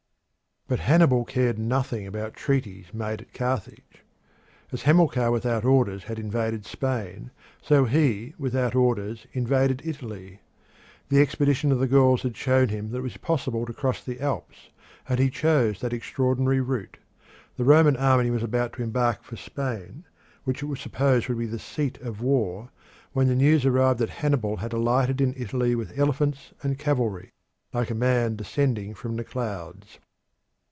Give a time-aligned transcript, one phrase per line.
[0.67, 4.05] But Hannibal cared nothing about treaties made at Carthage.
[4.71, 7.29] As Hamilcar without orders had invaded Spain,
[7.61, 10.39] so he without orders invaded Italy.
[11.09, 14.21] The expedition of the Gauls had shown him that it was possible to cross the
[14.21, 14.69] Alps,
[15.09, 16.97] and he chose that extraordinary route.
[17.57, 20.05] The Roman army was about to embark for Spain,
[20.45, 22.69] which it was supposed would be the seat or war,
[23.11, 27.33] when the news arrived that Hannibal had alighted in Italy with elephants and cavalry,
[27.73, 29.99] like a man descending from the clouds.